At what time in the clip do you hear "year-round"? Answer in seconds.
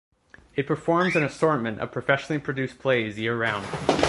3.19-3.67